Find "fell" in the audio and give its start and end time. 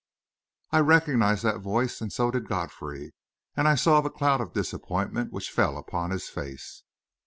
5.51-5.77